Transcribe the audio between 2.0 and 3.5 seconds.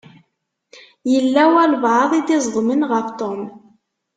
i d-iẓeḍmen ɣef Tom.